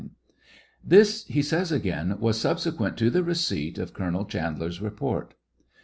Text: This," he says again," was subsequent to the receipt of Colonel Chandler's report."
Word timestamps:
This," 0.83 1.27
he 1.27 1.43
says 1.43 1.71
again," 1.71 2.17
was 2.19 2.41
subsequent 2.41 2.97
to 2.97 3.11
the 3.11 3.23
receipt 3.23 3.77
of 3.77 3.93
Colonel 3.93 4.25
Chandler's 4.25 4.81
report." 4.81 5.35